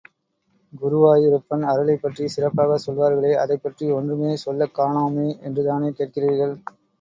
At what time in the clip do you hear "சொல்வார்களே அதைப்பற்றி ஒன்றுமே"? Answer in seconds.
2.85-4.33